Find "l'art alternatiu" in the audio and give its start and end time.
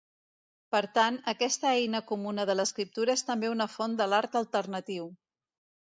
4.15-5.11